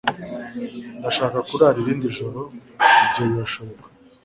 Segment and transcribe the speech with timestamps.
[0.99, 2.41] Ndashaka kurara irindi joro
[3.05, 3.85] Ibyo birashoboka